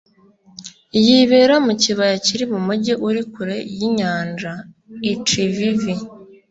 [1.05, 4.51] Yibera mu kibaya kiri mumujyi uri kure yinyanja.
[5.11, 5.93] (ichivivi)